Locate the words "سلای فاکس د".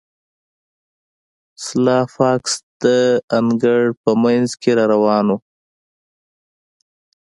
1.65-2.85